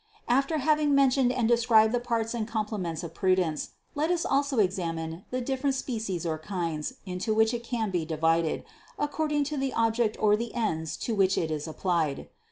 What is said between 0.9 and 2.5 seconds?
mentioned and described the parts and